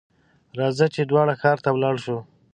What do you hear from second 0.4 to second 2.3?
راځه! چې دواړه ښار ته ولاړ شو.